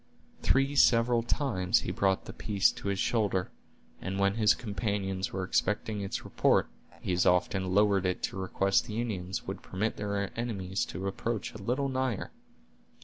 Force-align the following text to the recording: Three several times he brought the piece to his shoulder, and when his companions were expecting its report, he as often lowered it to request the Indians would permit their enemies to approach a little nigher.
Three 0.41 0.75
several 0.75 1.21
times 1.21 1.81
he 1.81 1.91
brought 1.91 2.25
the 2.25 2.33
piece 2.33 2.71
to 2.71 2.87
his 2.87 2.97
shoulder, 2.97 3.51
and 4.01 4.17
when 4.17 4.33
his 4.33 4.55
companions 4.55 5.31
were 5.31 5.43
expecting 5.43 6.01
its 6.01 6.25
report, 6.25 6.71
he 7.01 7.13
as 7.13 7.27
often 7.27 7.75
lowered 7.75 8.07
it 8.07 8.23
to 8.23 8.35
request 8.35 8.87
the 8.87 8.99
Indians 8.99 9.45
would 9.45 9.61
permit 9.61 9.97
their 9.97 10.31
enemies 10.35 10.85
to 10.85 11.05
approach 11.05 11.53
a 11.53 11.59
little 11.61 11.87
nigher. 11.87 12.31